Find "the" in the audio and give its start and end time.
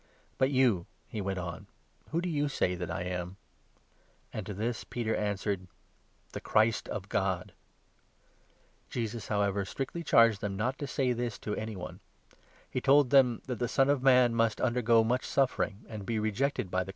6.33-6.41, 13.59-13.67, 16.83-16.85